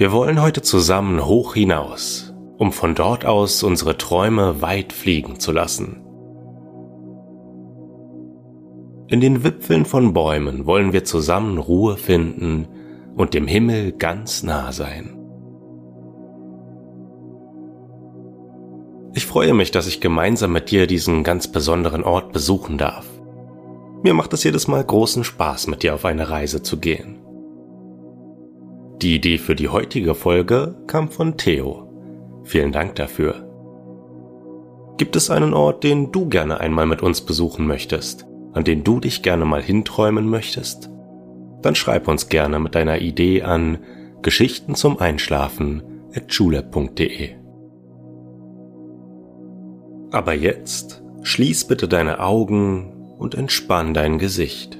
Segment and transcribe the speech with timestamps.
[0.00, 5.52] Wir wollen heute zusammen hoch hinaus, um von dort aus unsere Träume weit fliegen zu
[5.52, 6.00] lassen.
[9.08, 12.66] In den Wipfeln von Bäumen wollen wir zusammen Ruhe finden
[13.14, 15.18] und dem Himmel ganz nah sein.
[19.12, 23.04] Ich freue mich, dass ich gemeinsam mit dir diesen ganz besonderen Ort besuchen darf.
[24.02, 27.18] Mir macht es jedes Mal großen Spaß, mit dir auf eine Reise zu gehen.
[29.02, 31.88] Die Idee für die heutige Folge kam von Theo.
[32.44, 33.46] Vielen Dank dafür.
[34.98, 39.00] Gibt es einen Ort, den du gerne einmal mit uns besuchen möchtest, an den du
[39.00, 40.90] dich gerne mal hinträumen möchtest?
[41.62, 43.78] Dann schreib uns gerne mit deiner Idee an
[44.20, 45.82] Geschichten zum Einschlafen
[46.14, 47.30] at schule.de.
[50.10, 54.76] Aber jetzt schließ bitte deine Augen und entspann dein Gesicht.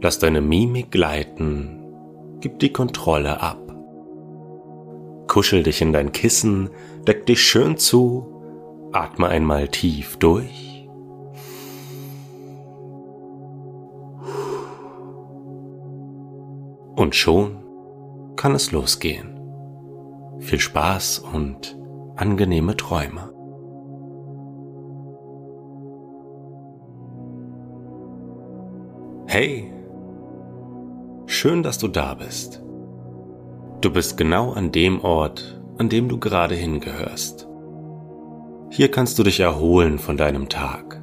[0.00, 1.79] Lass deine Mimik gleiten
[2.40, 3.58] gib die Kontrolle ab.
[5.26, 6.70] Kuschel dich in dein Kissen,
[7.06, 8.26] deck dich schön zu,
[8.92, 10.88] atme einmal tief durch.
[16.96, 17.62] Und schon
[18.36, 19.40] kann es losgehen.
[20.38, 21.78] Viel Spaß und
[22.16, 23.32] angenehme Träume.
[29.26, 29.72] Hey,
[31.42, 32.62] Schön, dass du da bist.
[33.80, 37.48] Du bist genau an dem Ort, an dem du gerade hingehörst.
[38.68, 41.02] Hier kannst du dich erholen von deinem Tag.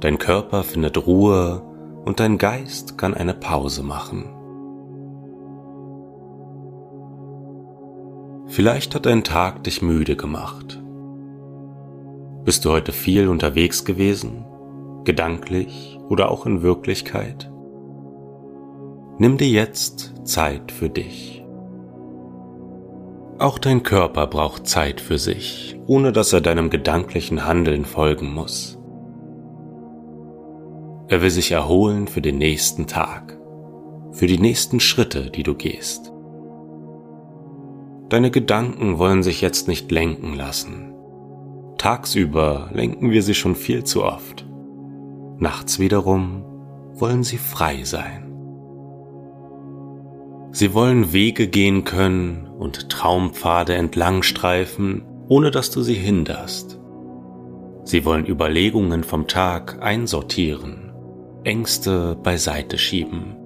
[0.00, 1.62] Dein Körper findet Ruhe
[2.04, 4.28] und dein Geist kann eine Pause machen.
[8.48, 10.78] Vielleicht hat dein Tag dich müde gemacht.
[12.44, 14.44] Bist du heute viel unterwegs gewesen,
[15.04, 17.50] gedanklich oder auch in Wirklichkeit?
[19.20, 21.44] Nimm dir jetzt Zeit für dich.
[23.40, 28.78] Auch dein Körper braucht Zeit für sich, ohne dass er deinem gedanklichen Handeln folgen muss.
[31.08, 33.36] Er will sich erholen für den nächsten Tag,
[34.12, 36.12] für die nächsten Schritte, die du gehst.
[38.10, 40.94] Deine Gedanken wollen sich jetzt nicht lenken lassen.
[41.76, 44.46] Tagsüber lenken wir sie schon viel zu oft.
[45.38, 46.44] Nachts wiederum
[46.94, 48.27] wollen sie frei sein.
[50.50, 56.78] Sie wollen Wege gehen können und Traumpfade entlangstreifen, ohne dass du sie hinderst.
[57.84, 60.92] Sie wollen Überlegungen vom Tag einsortieren,
[61.44, 63.36] Ängste beiseite schieben.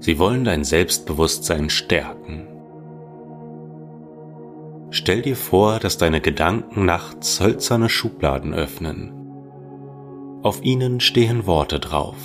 [0.00, 2.46] Sie wollen dein Selbstbewusstsein stärken.
[4.90, 9.12] Stell dir vor, dass deine Gedanken nachts hölzerne Schubladen öffnen.
[10.42, 12.16] Auf ihnen stehen Worte drauf.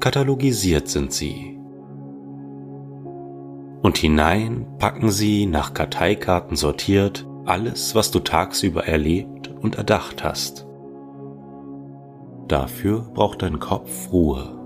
[0.00, 1.55] Katalogisiert sind sie
[3.86, 10.66] und hinein packen sie nach Karteikarten sortiert alles, was du tagsüber erlebt und erdacht hast.
[12.48, 14.58] Dafür braucht dein Kopf Ruhe.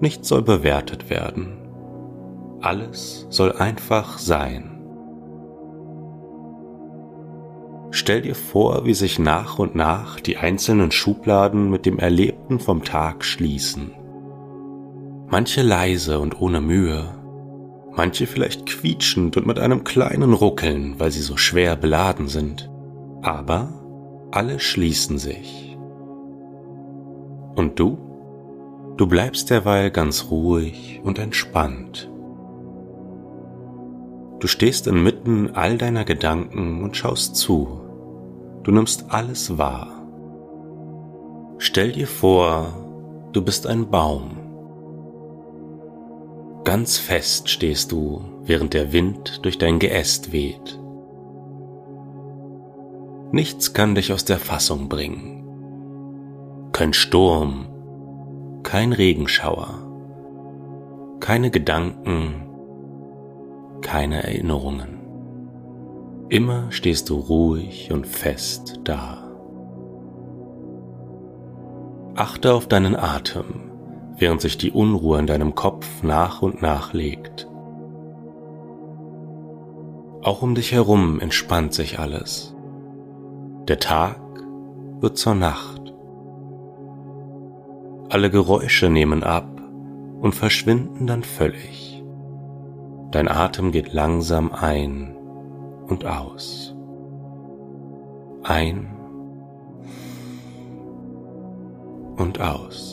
[0.00, 1.56] Nichts soll bewertet werden.
[2.60, 4.82] Alles soll einfach sein.
[7.90, 12.84] Stell dir vor, wie sich nach und nach die einzelnen Schubladen mit dem Erlebten vom
[12.84, 13.94] Tag schließen
[15.30, 17.04] manche leise und ohne Mühe,
[17.92, 22.68] manche vielleicht quietschend und mit einem kleinen Ruckeln, weil sie so schwer beladen sind,
[23.22, 23.68] aber
[24.32, 25.78] alle schließen sich.
[27.54, 27.98] Und du?
[28.96, 32.10] Du bleibst derweil ganz ruhig und entspannt.
[34.40, 37.80] Du stehst inmitten all deiner Gedanken und schaust zu.
[38.62, 40.06] Du nimmst alles wahr.
[41.58, 44.49] Stell dir vor, du bist ein Baum
[46.64, 50.78] Ganz fest stehst du, während der Wind durch dein Geäst weht.
[53.32, 56.68] Nichts kann dich aus der Fassung bringen.
[56.72, 57.66] Kein Sturm,
[58.62, 59.78] kein Regenschauer,
[61.20, 62.46] keine Gedanken,
[63.80, 64.98] keine Erinnerungen.
[66.28, 69.28] Immer stehst du ruhig und fest da.
[72.14, 73.69] Achte auf deinen Atem,
[74.20, 77.48] während sich die Unruhe in deinem Kopf nach und nach legt.
[80.22, 82.54] Auch um dich herum entspannt sich alles.
[83.66, 84.20] Der Tag
[85.00, 85.94] wird zur Nacht.
[88.10, 89.48] Alle Geräusche nehmen ab
[90.20, 92.04] und verschwinden dann völlig.
[93.12, 95.16] Dein Atem geht langsam ein
[95.88, 96.74] und aus.
[98.42, 98.94] Ein
[102.16, 102.89] und aus.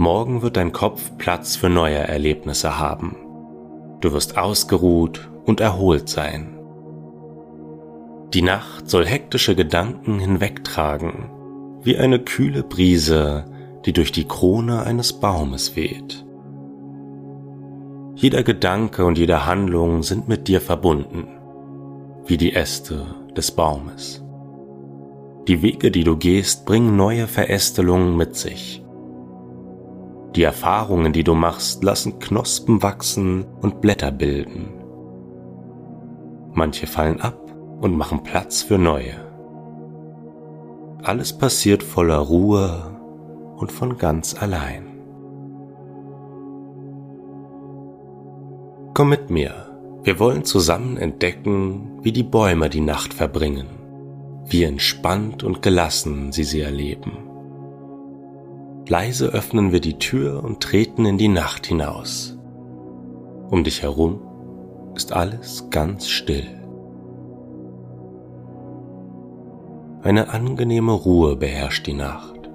[0.00, 3.16] Morgen wird dein Kopf Platz für neue Erlebnisse haben.
[4.00, 6.56] Du wirst ausgeruht und erholt sein.
[8.32, 11.30] Die Nacht soll hektische Gedanken hinwegtragen,
[11.82, 13.46] wie eine kühle Brise,
[13.86, 16.24] die durch die Krone eines Baumes weht.
[18.14, 21.26] Jeder Gedanke und jede Handlung sind mit dir verbunden,
[22.24, 23.04] wie die Äste
[23.36, 24.24] des Baumes.
[25.48, 28.84] Die Wege, die du gehst, bringen neue Verästelungen mit sich.
[30.38, 34.68] Die Erfahrungen, die du machst, lassen Knospen wachsen und Blätter bilden.
[36.52, 39.16] Manche fallen ab und machen Platz für neue.
[41.02, 42.96] Alles passiert voller Ruhe
[43.56, 44.86] und von ganz allein.
[48.94, 49.52] Komm mit mir,
[50.04, 53.66] wir wollen zusammen entdecken, wie die Bäume die Nacht verbringen
[54.50, 57.27] wie entspannt und gelassen sie sie erleben.
[58.88, 62.38] Leise öffnen wir die Tür und treten in die Nacht hinaus.
[63.50, 64.20] Um dich herum
[64.94, 66.46] ist alles ganz still.
[70.02, 72.48] Eine angenehme Ruhe beherrscht die Nacht.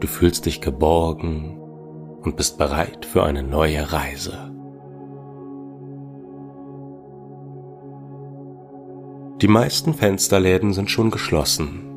[0.00, 1.58] Du fühlst dich geborgen
[2.22, 4.50] und bist bereit für eine neue Reise.
[9.42, 11.89] Die meisten Fensterläden sind schon geschlossen.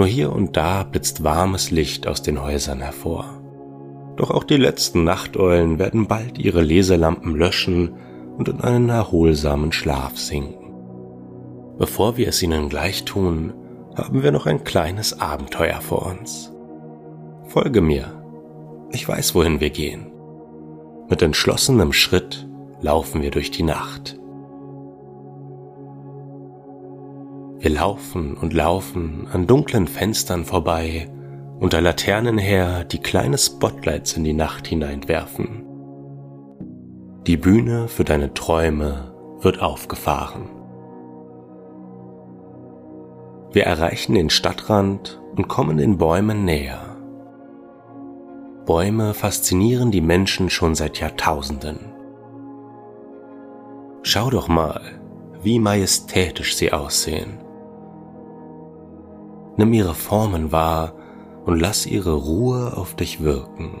[0.00, 3.42] Nur hier und da blitzt warmes Licht aus den Häusern hervor.
[4.16, 7.92] Doch auch die letzten Nachteulen werden bald ihre Leselampen löschen
[8.38, 10.72] und in einen erholsamen Schlaf sinken.
[11.76, 13.52] Bevor wir es ihnen gleich tun,
[13.94, 16.50] haben wir noch ein kleines Abenteuer vor uns.
[17.48, 18.06] Folge mir.
[18.92, 20.06] Ich weiß, wohin wir gehen.
[21.10, 22.48] Mit entschlossenem Schritt
[22.80, 24.18] laufen wir durch die Nacht.
[27.60, 31.10] Wir laufen und laufen an dunklen Fenstern vorbei,
[31.58, 35.66] unter Laternen her, die kleine Spotlights in die Nacht hineinwerfen.
[37.26, 40.48] Die Bühne für deine Träume wird aufgefahren.
[43.52, 46.96] Wir erreichen den Stadtrand und kommen den Bäumen näher.
[48.64, 51.92] Bäume faszinieren die Menschen schon seit Jahrtausenden.
[54.02, 54.80] Schau doch mal,
[55.42, 57.49] wie majestätisch sie aussehen.
[59.56, 60.94] Nimm ihre Formen wahr
[61.44, 63.80] und lass ihre Ruhe auf dich wirken.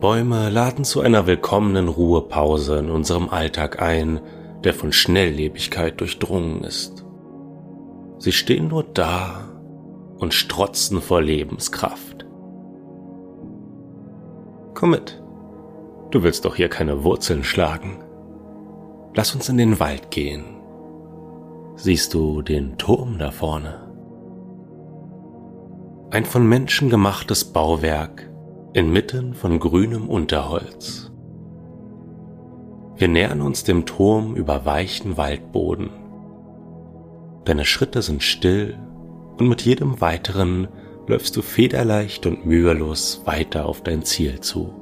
[0.00, 4.20] Bäume laden zu einer willkommenen Ruhepause in unserem Alltag ein,
[4.62, 7.04] der von Schnelllebigkeit durchdrungen ist.
[8.18, 9.48] Sie stehen nur da
[10.18, 12.26] und strotzen vor Lebenskraft.
[14.74, 15.20] Komm mit,
[16.10, 17.98] du willst doch hier keine Wurzeln schlagen.
[19.14, 20.57] Lass uns in den Wald gehen
[21.78, 23.86] siehst du den Turm da vorne.
[26.10, 28.28] Ein von Menschen gemachtes Bauwerk
[28.72, 31.12] inmitten von grünem Unterholz.
[32.96, 35.90] Wir nähern uns dem Turm über weichen Waldboden.
[37.44, 38.76] Deine Schritte sind still
[39.38, 40.66] und mit jedem weiteren
[41.06, 44.74] läufst du federleicht und mühelos weiter auf dein Ziel zu.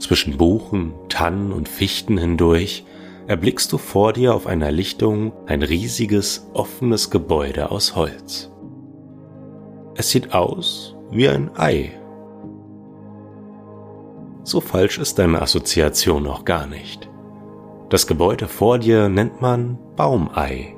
[0.00, 2.84] Zwischen Buchen, Tannen und Fichten hindurch
[3.28, 8.50] erblickst du vor dir auf einer Lichtung ein riesiges, offenes Gebäude aus Holz.
[9.94, 11.92] Es sieht aus wie ein Ei.
[14.44, 17.10] So falsch ist deine Assoziation auch gar nicht.
[17.90, 20.74] Das Gebäude vor dir nennt man Baumei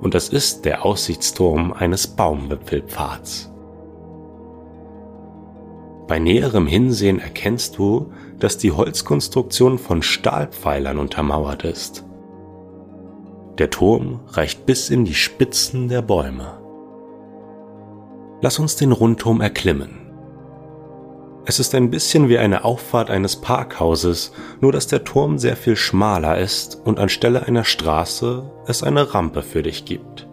[0.00, 3.53] und es ist der Aussichtsturm eines Baumwipfelpfads.
[6.06, 12.04] Bei näherem Hinsehen erkennst du, dass die Holzkonstruktion von Stahlpfeilern untermauert ist.
[13.58, 16.58] Der Turm reicht bis in die Spitzen der Bäume.
[18.42, 20.04] Lass uns den Rundturm erklimmen.
[21.46, 25.76] Es ist ein bisschen wie eine Auffahrt eines Parkhauses, nur dass der Turm sehr viel
[25.76, 30.26] schmaler ist und anstelle einer Straße es eine Rampe für dich gibt.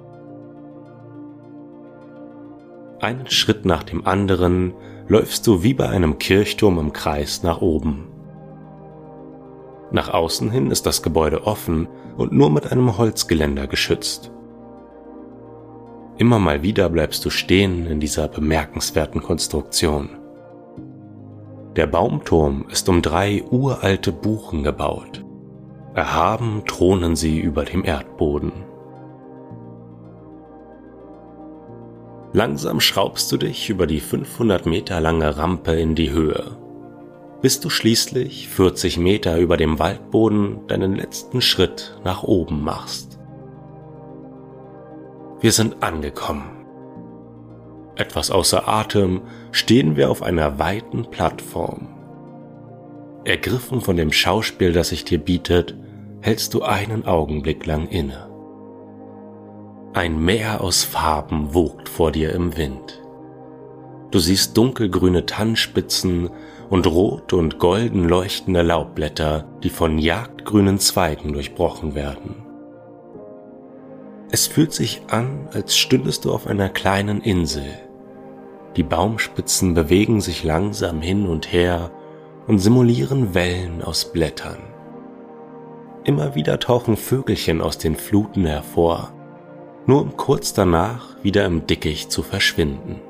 [3.00, 4.74] Einen Schritt nach dem anderen
[5.12, 8.08] läufst du wie bei einem Kirchturm im Kreis nach oben.
[9.92, 14.32] Nach außen hin ist das Gebäude offen und nur mit einem Holzgeländer geschützt.
[16.16, 20.12] Immer mal wieder bleibst du stehen in dieser bemerkenswerten Konstruktion.
[21.76, 25.26] Der Baumturm ist um drei uralte Buchen gebaut.
[25.94, 28.54] Erhaben thronen sie über dem Erdboden.
[32.34, 36.58] Langsam schraubst du dich über die 500 Meter lange Rampe in die Höhe
[37.42, 43.20] bis du schließlich 40 Meter über dem Waldboden deinen letzten Schritt nach oben machst.
[45.42, 46.66] Wir sind angekommen.
[47.96, 49.22] Etwas außer Atem
[49.52, 51.90] stehen wir auf einer weiten Plattform.
[53.26, 55.76] Ergriffen von dem Schauspiel, das sich dir bietet,
[56.22, 58.31] hältst du einen Augenblick lang inne.
[59.94, 63.02] Ein Meer aus Farben wogt vor dir im Wind.
[64.10, 66.30] Du siehst dunkelgrüne Tannenspitzen
[66.70, 72.46] und rot und golden leuchtende Laubblätter, die von jagdgrünen Zweigen durchbrochen werden.
[74.32, 77.78] Es fühlt sich an, als stündest du auf einer kleinen Insel.
[78.78, 81.92] Die Baumspitzen bewegen sich langsam hin und her
[82.48, 84.60] und simulieren Wellen aus Blättern.
[86.06, 89.12] Immer wieder tauchen Vögelchen aus den Fluten hervor,
[89.86, 93.02] nur um kurz danach wieder im Dickicht zu verschwinden.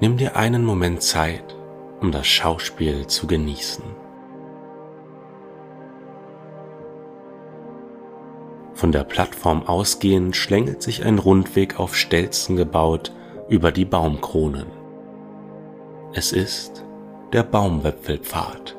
[0.00, 1.56] Nimm dir einen Moment Zeit
[2.00, 3.84] um das Schauspiel zu genießen.
[8.74, 13.12] Von der Plattform ausgehend schlängelt sich ein Rundweg auf Stelzen gebaut
[13.48, 14.66] über die Baumkronen.
[16.14, 16.84] Es ist
[17.32, 18.76] der Baumwipfelpfad.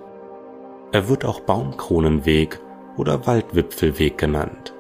[0.92, 2.60] Er wird auch Baumkronenweg
[2.98, 4.74] oder Waldwipfelweg genannt.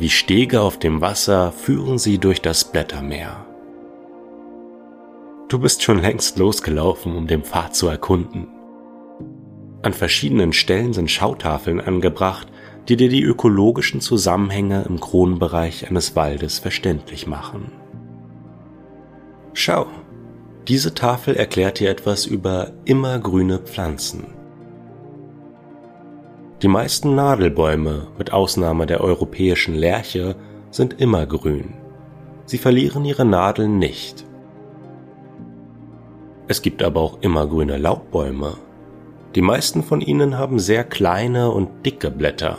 [0.00, 3.44] Wie Stege auf dem Wasser führen sie durch das Blättermeer.
[5.50, 8.48] Du bist schon längst losgelaufen, um den Pfad zu erkunden.
[9.82, 12.48] An verschiedenen Stellen sind Schautafeln angebracht,
[12.88, 17.70] die dir die ökologischen Zusammenhänge im Kronenbereich eines Waldes verständlich machen.
[19.52, 19.86] Schau,
[20.66, 24.39] diese Tafel erklärt dir etwas über immergrüne Pflanzen.
[26.62, 30.36] Die meisten Nadelbäume, mit Ausnahme der europäischen Lärche,
[30.70, 31.72] sind immergrün.
[32.44, 34.26] Sie verlieren ihre Nadeln nicht.
[36.48, 38.58] Es gibt aber auch immergrüne Laubbäume.
[39.34, 42.58] Die meisten von ihnen haben sehr kleine und dicke Blätter.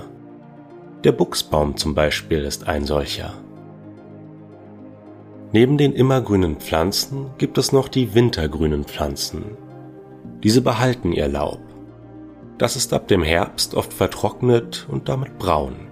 [1.04, 3.34] Der Buchsbaum zum Beispiel ist ein solcher.
[5.52, 9.58] Neben den immergrünen Pflanzen gibt es noch die wintergrünen Pflanzen.
[10.42, 11.60] Diese behalten ihr Laub.
[12.62, 15.88] Das ist ab dem Herbst oft vertrocknet und damit braun.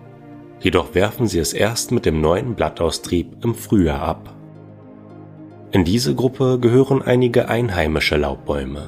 [0.59, 4.35] Jedoch werfen sie es erst mit dem neuen Blattaustrieb im Frühjahr ab.
[5.71, 8.87] In diese Gruppe gehören einige einheimische Laubbäume,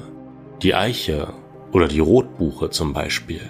[0.62, 1.34] die Eiche
[1.72, 3.42] oder die Rotbuche zum Beispiel.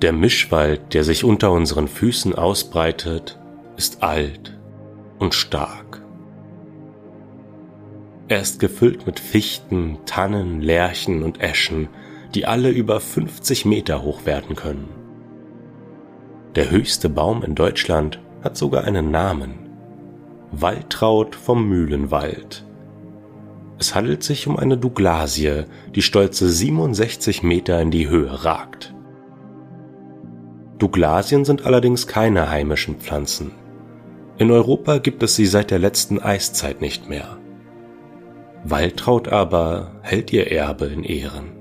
[0.00, 3.38] Der Mischwald, der sich unter unseren Füßen ausbreitet,
[3.76, 4.58] ist alt
[5.18, 5.83] und stark.
[8.34, 11.86] Er ist gefüllt mit Fichten, Tannen, Lärchen und Eschen,
[12.34, 14.88] die alle über 50 Meter hoch werden können.
[16.56, 19.70] Der höchste Baum in Deutschland hat sogar einen Namen.
[20.50, 22.66] Waltraud vom Mühlenwald.
[23.78, 28.96] Es handelt sich um eine Douglasie, die stolze 67 Meter in die Höhe ragt.
[30.78, 33.52] Douglasien sind allerdings keine heimischen Pflanzen.
[34.38, 37.38] In Europa gibt es sie seit der letzten Eiszeit nicht mehr.
[38.64, 41.52] Waltraud aber hält ihr Erbe in Ehren.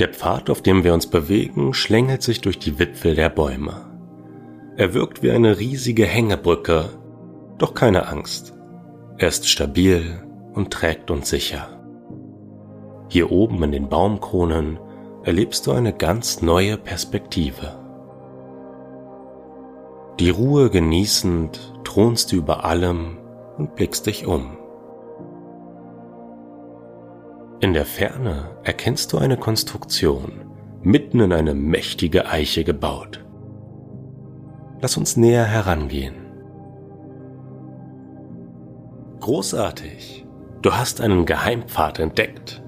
[0.00, 3.76] Der Pfad, auf dem wir uns bewegen, schlängelt sich durch die Wipfel der Bäume.
[4.76, 6.86] Er wirkt wie eine riesige Hängebrücke,
[7.58, 8.54] doch keine Angst.
[9.18, 10.20] Er ist stabil
[10.52, 11.68] und trägt uns sicher.
[13.08, 14.80] Hier oben in den Baumkronen
[15.22, 17.78] erlebst du eine ganz neue Perspektive.
[20.18, 23.18] Die Ruhe genießend thronst du über allem
[23.56, 24.56] und blickst dich um.
[27.60, 30.32] In der Ferne erkennst du eine Konstruktion,
[30.82, 33.24] mitten in eine mächtige Eiche gebaut.
[34.80, 36.14] Lass uns näher herangehen.
[39.20, 40.26] Großartig.
[40.60, 42.62] Du hast einen Geheimpfad entdeckt.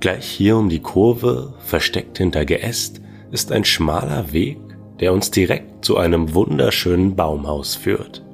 [0.00, 4.58] Gleich hier um die Kurve, versteckt hinter Geäst, ist ein schmaler Weg,
[5.00, 8.25] der uns direkt zu einem wunderschönen Baumhaus führt.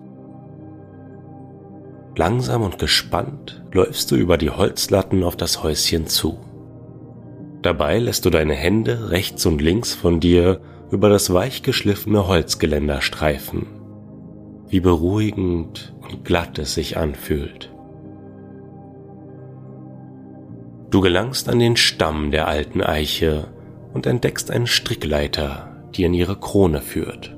[2.14, 6.38] Langsam und gespannt läufst du über die Holzlatten auf das Häuschen zu.
[7.62, 13.00] Dabei lässt du deine Hände rechts und links von dir über das weich geschliffene Holzgeländer
[13.00, 13.66] streifen.
[14.68, 17.72] Wie beruhigend und glatt es sich anfühlt.
[20.90, 23.48] Du gelangst an den Stamm der alten Eiche
[23.94, 27.34] und entdeckst eine Strickleiter, die in ihre Krone führt.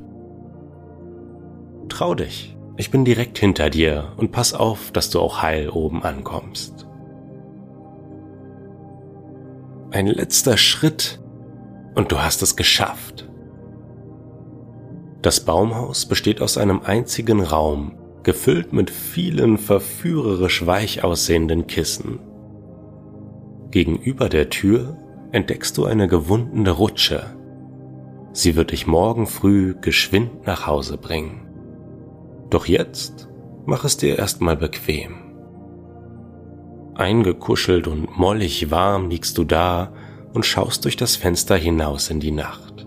[1.89, 6.03] Trau dich, ich bin direkt hinter dir und pass auf, dass du auch heil oben
[6.03, 6.87] ankommst.
[9.91, 11.21] Ein letzter Schritt
[11.95, 13.29] und du hast es geschafft.
[15.23, 22.19] Das Baumhaus besteht aus einem einzigen Raum, gefüllt mit vielen verführerisch weich aussehenden Kissen.
[23.71, 24.99] Gegenüber der Tür
[25.31, 27.37] entdeckst du eine gewundene Rutsche.
[28.33, 31.44] Sie wird dich morgen früh geschwind nach Hause bringen.
[32.55, 33.29] Doch jetzt
[33.67, 35.17] mach es dir erstmal bequem.
[36.95, 39.93] Eingekuschelt und mollig warm liegst du da
[40.35, 42.87] und schaust durch das Fenster hinaus in die Nacht.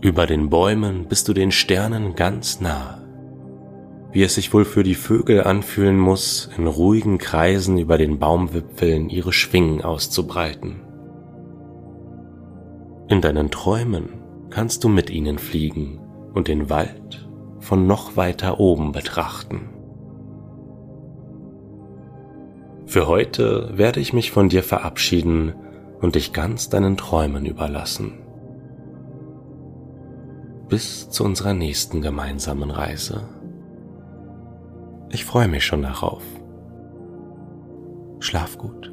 [0.00, 3.02] Über den Bäumen bist du den Sternen ganz nah.
[4.12, 9.08] Wie es sich wohl für die Vögel anfühlen muss, in ruhigen Kreisen über den Baumwipfeln
[9.08, 10.82] ihre Schwingen auszubreiten.
[13.08, 14.20] In deinen Träumen
[14.50, 15.98] kannst du mit ihnen fliegen
[16.32, 17.26] und den Wald
[17.70, 19.68] von noch weiter oben betrachten.
[22.84, 25.54] Für heute werde ich mich von dir verabschieden
[26.00, 28.18] und dich ganz deinen Träumen überlassen.
[30.68, 33.28] Bis zu unserer nächsten gemeinsamen Reise.
[35.10, 36.24] Ich freue mich schon darauf.
[38.18, 38.92] Schlaf gut.